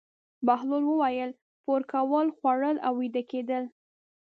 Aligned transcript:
بهلول 0.47 0.83
وویل: 0.87 1.31
پور 1.63 1.81
کول، 1.91 2.27
خوړل 2.37 2.77
او 2.85 2.93
ویده 3.01 3.23
کېدل. 3.31 3.63